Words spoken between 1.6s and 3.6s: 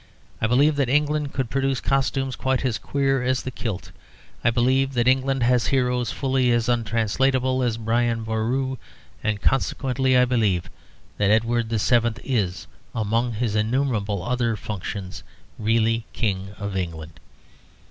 costumes quite as queer as the